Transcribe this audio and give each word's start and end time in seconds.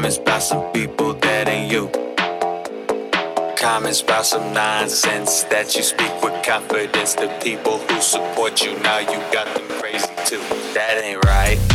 Comments 0.00 0.16
by 0.16 0.38
some 0.38 0.72
people 0.72 1.12
that 1.12 1.46
ain't 1.46 1.70
you. 1.70 1.90
Comments 3.54 4.00
by 4.00 4.22
some 4.22 4.54
nonsense 4.54 5.42
that 5.52 5.76
you 5.76 5.82
speak 5.82 6.22
with 6.22 6.42
confidence. 6.42 7.12
The 7.12 7.28
people 7.42 7.76
who 7.80 8.00
support 8.00 8.64
you 8.64 8.78
now, 8.78 9.00
you 9.00 9.18
got 9.30 9.54
them 9.54 9.68
crazy 9.78 10.08
too. 10.24 10.40
That 10.72 11.02
ain't 11.04 11.22
right. 11.26 11.69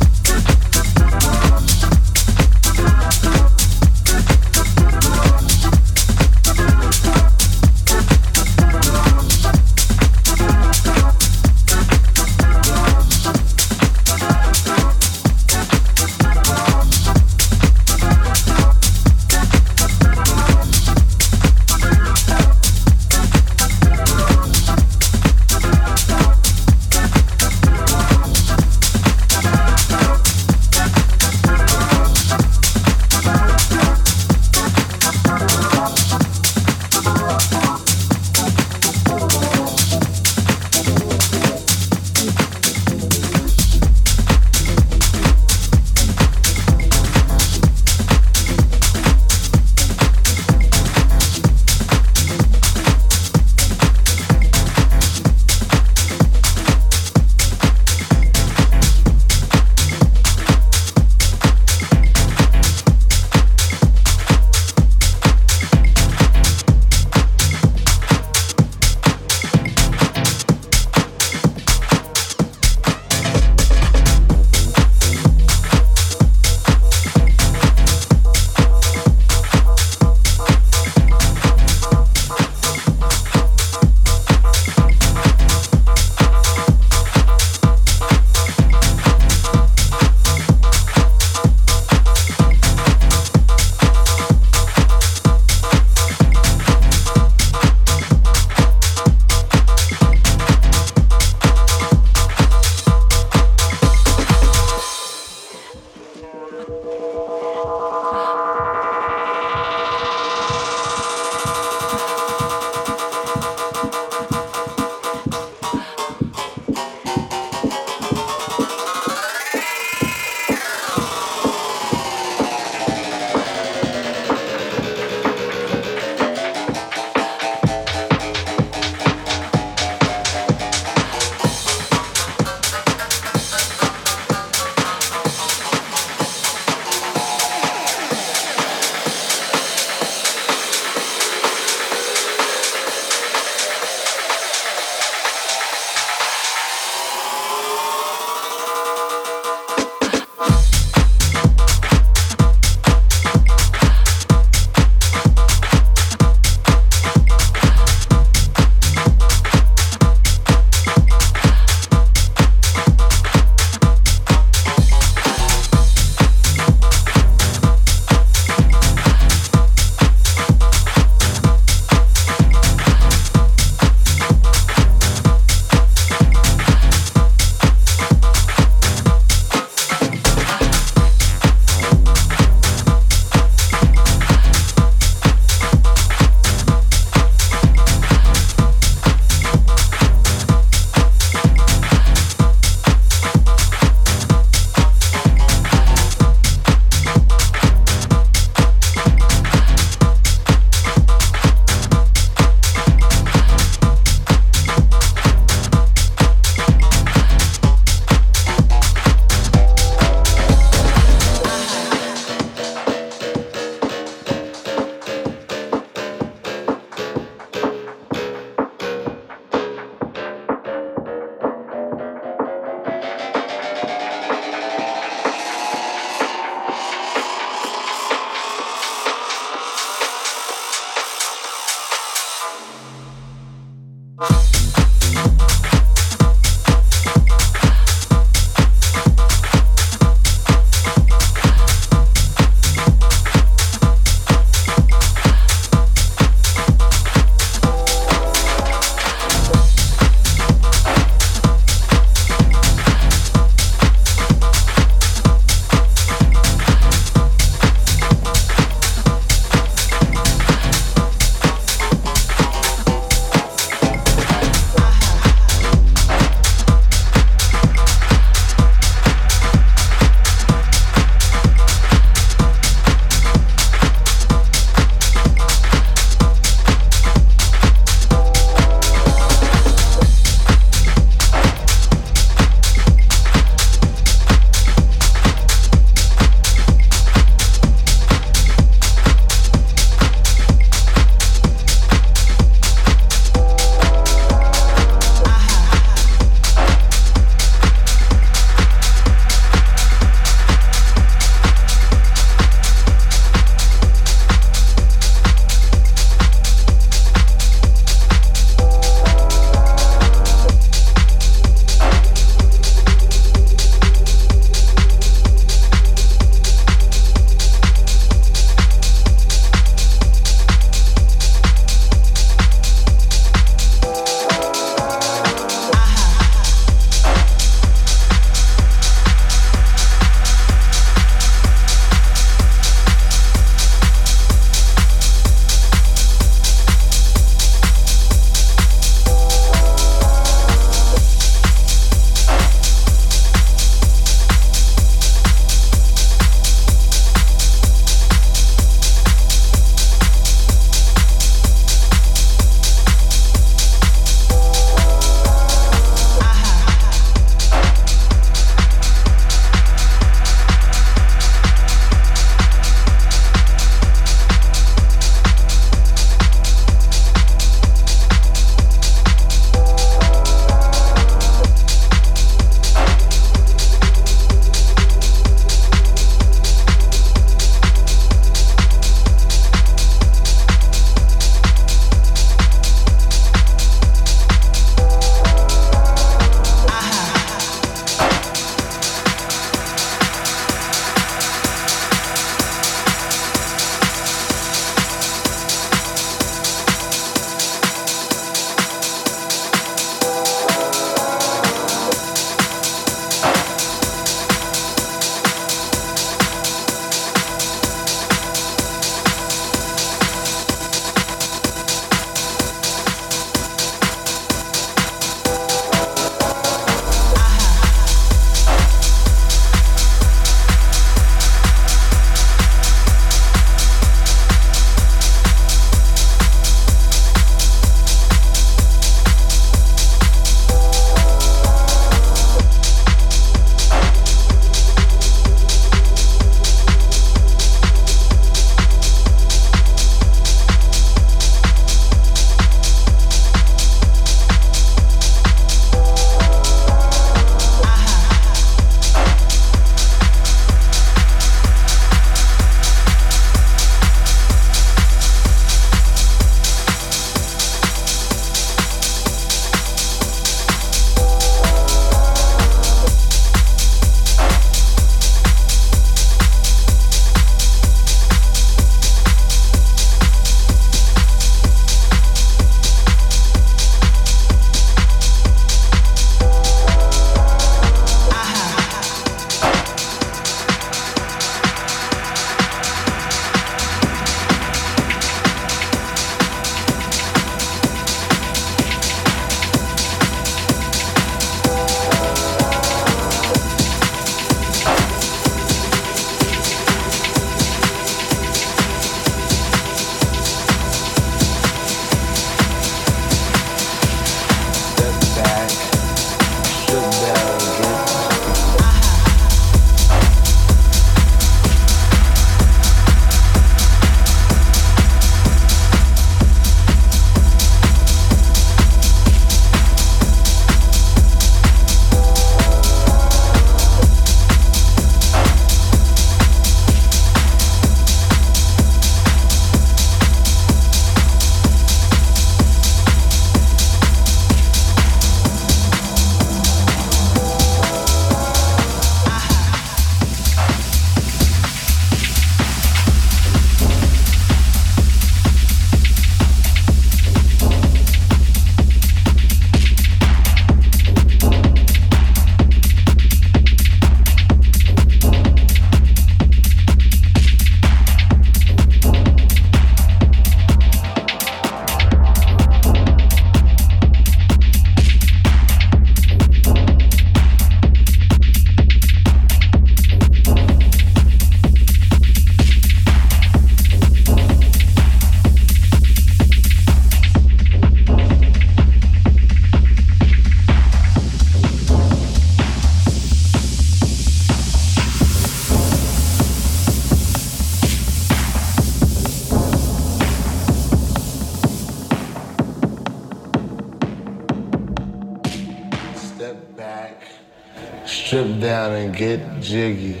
Get 599.01 599.41
jiggy. 599.41 600.00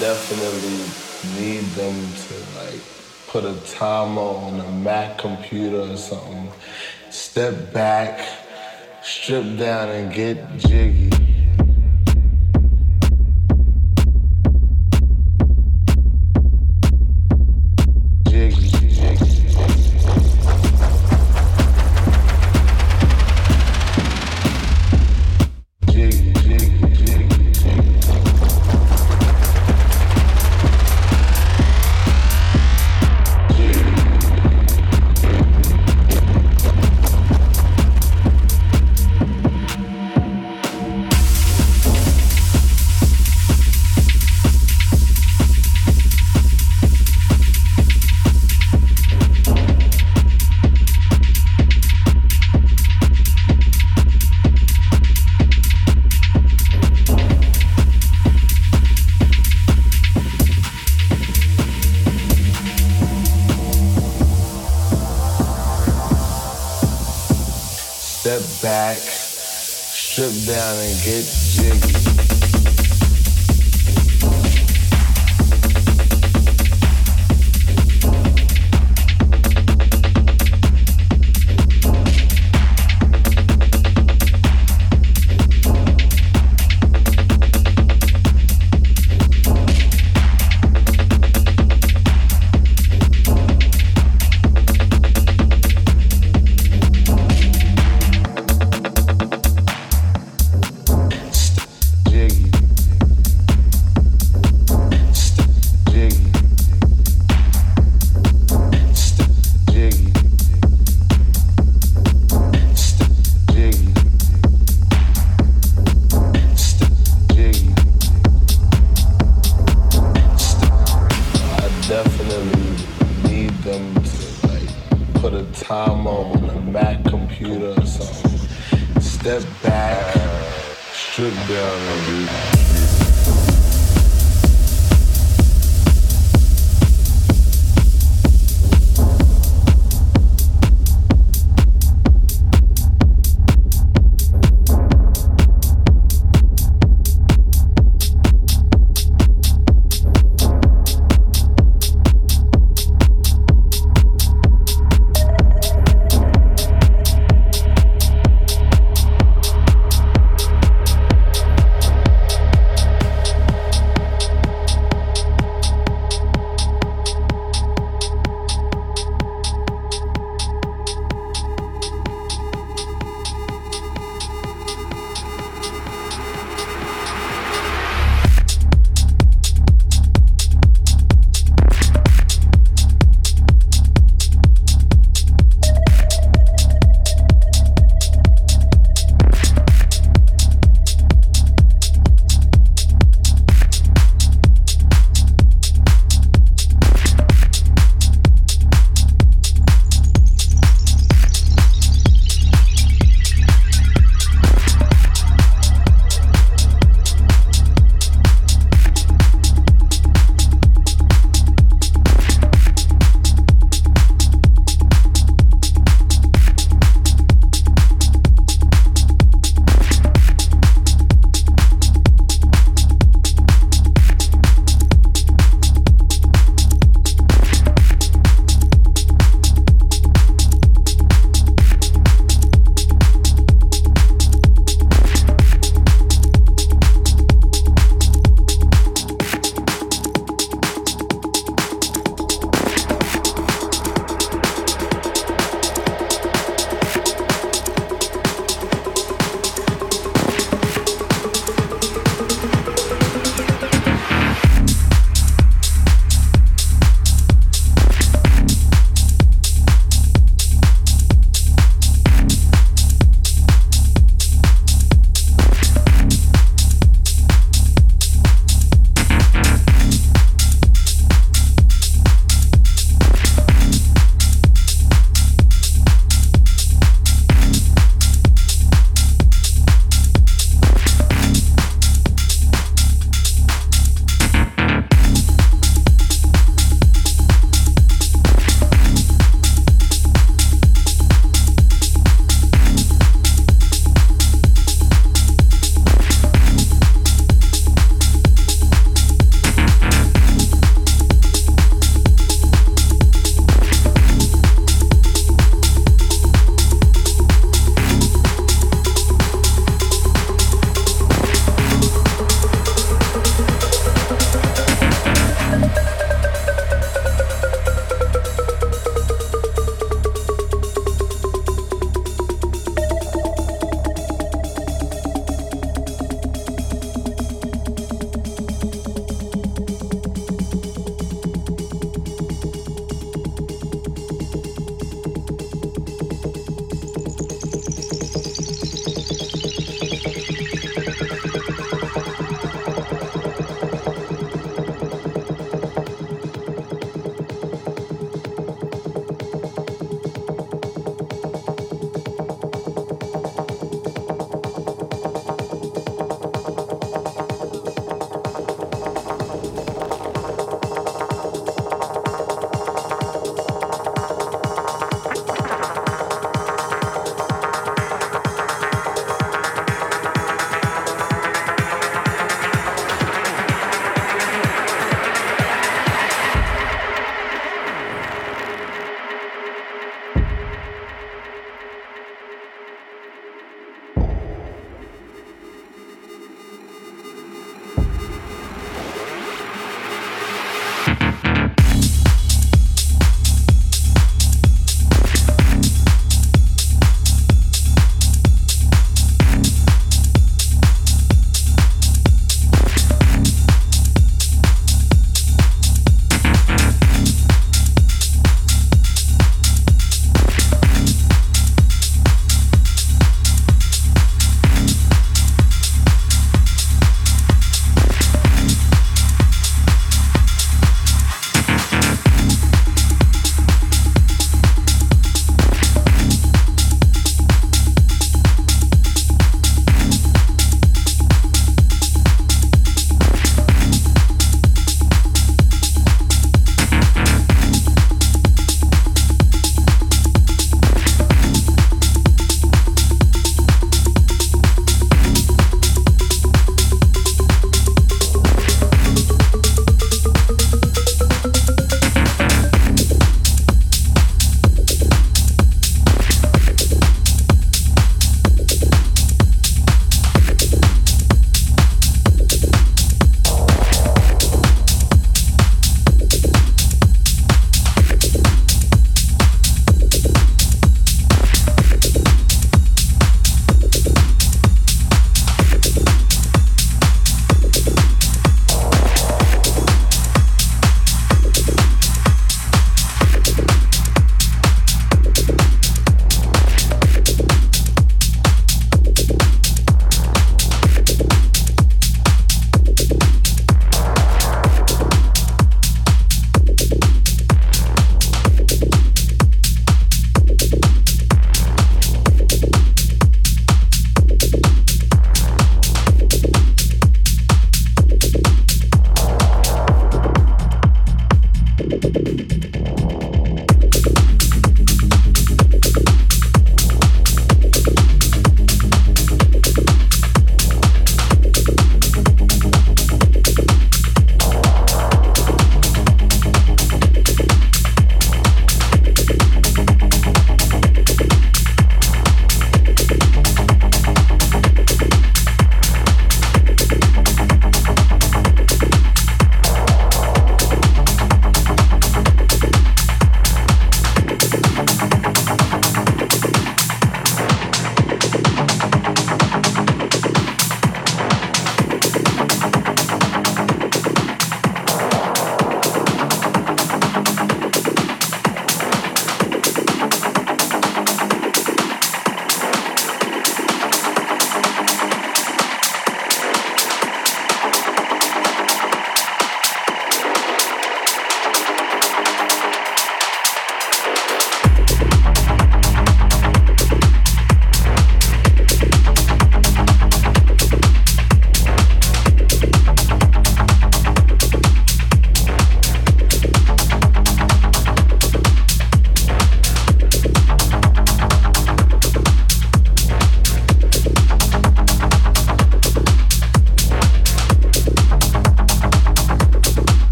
Down 0.00 0.16
like 2.56 2.80
put 3.26 3.44
a 3.44 3.54
timer 3.70 4.22
on 4.22 4.58
a 4.58 4.70
Mac 4.72 5.18
computer 5.18 5.92
or 5.92 5.96
something. 5.98 6.50
Step 7.10 7.70
back, 7.74 8.26
strip 9.02 9.58
down 9.58 9.90
and 9.90 10.12
get 10.12 10.56
jiggy. 10.56 11.19
get 70.98 71.39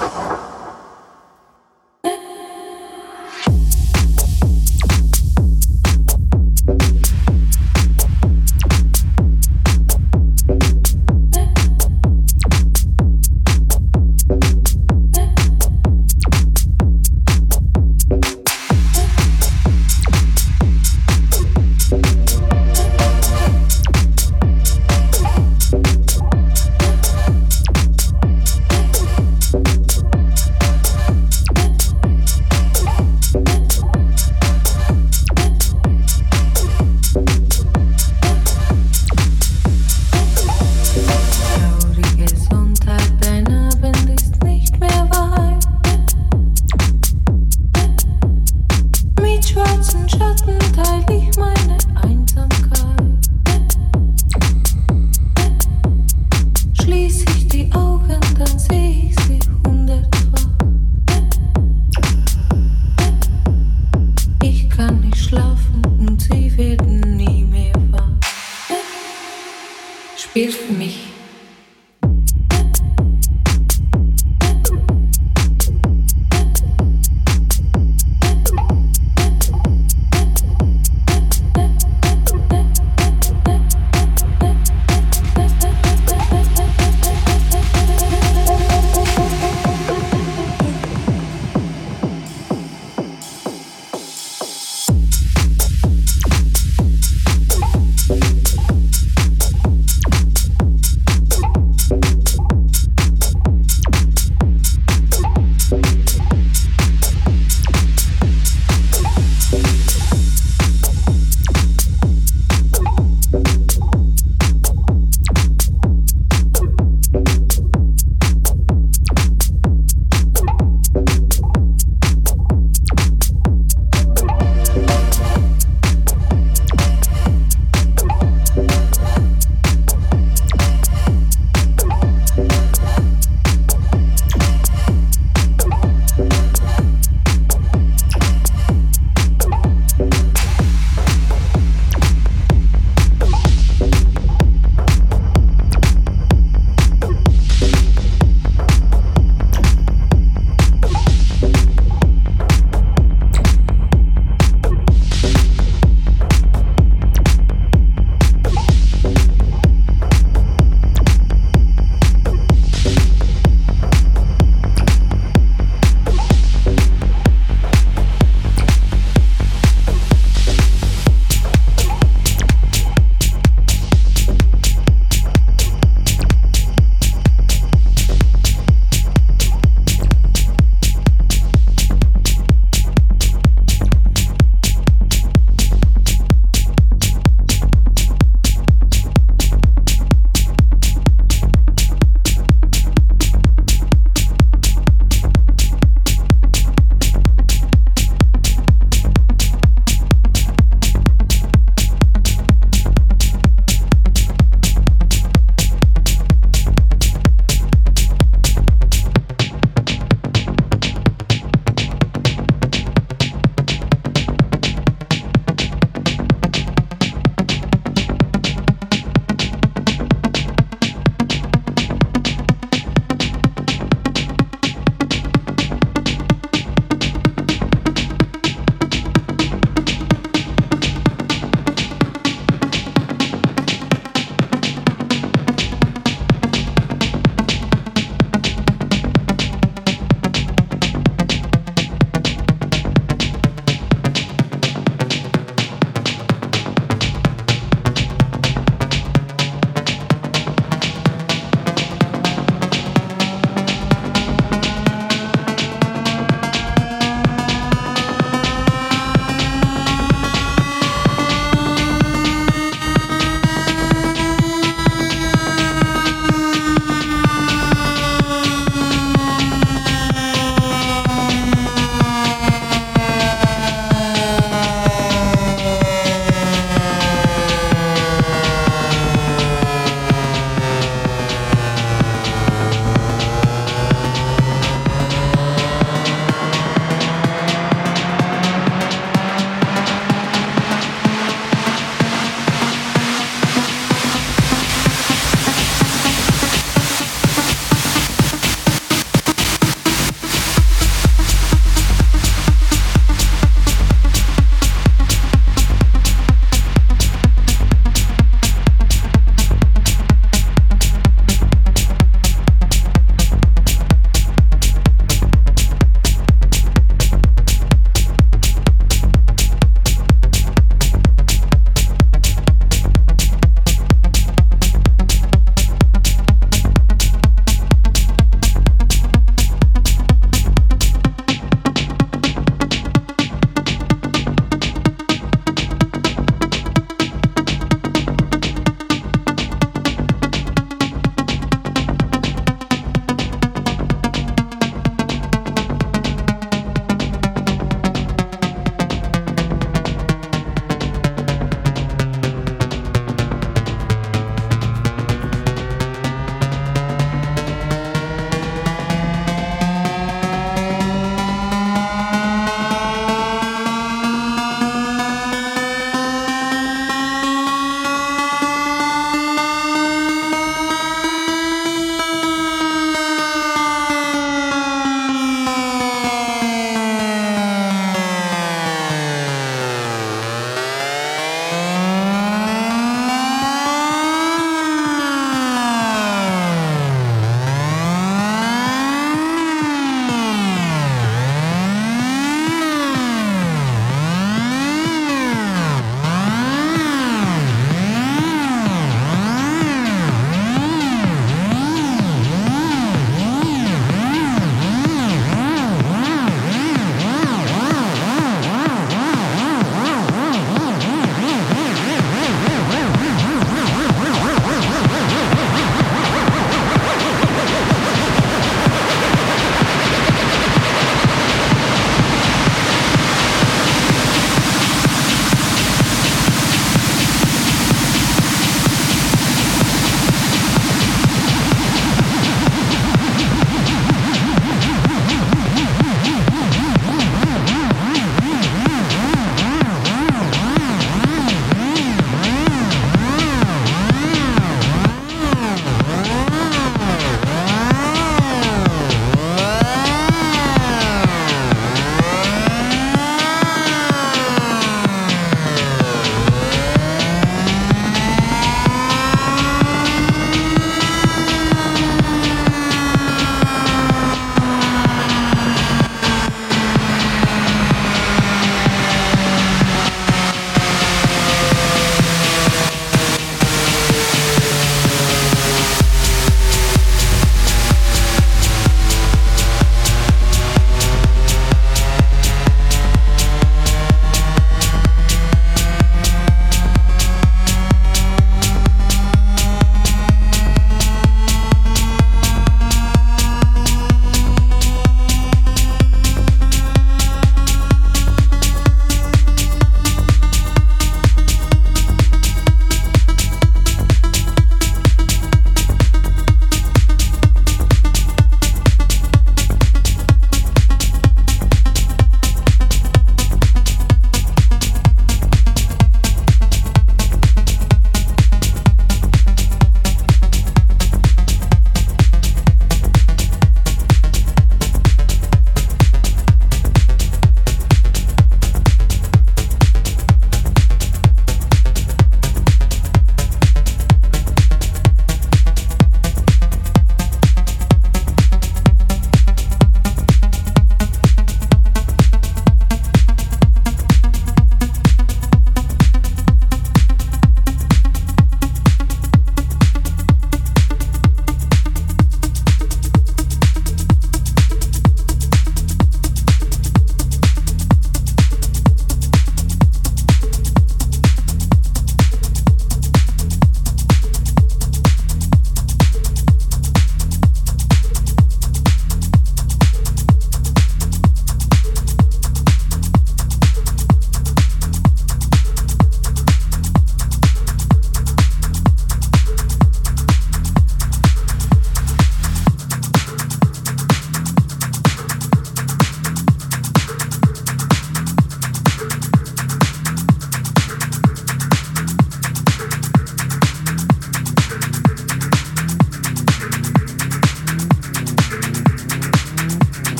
wach. 0.00 0.55